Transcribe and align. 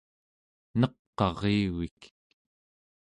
Neq'arivik 0.79 1.99